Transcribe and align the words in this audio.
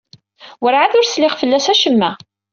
Werɛad 0.61 0.93
ur 0.99 1.05
sliɣ 1.07 1.33
fell-as 1.41 1.65
acemma. 1.73 2.11